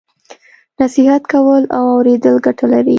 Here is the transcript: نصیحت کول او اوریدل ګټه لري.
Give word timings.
نصیحت 0.81 1.23
کول 1.31 1.63
او 1.77 1.83
اوریدل 1.93 2.35
ګټه 2.45 2.65
لري. 2.73 2.89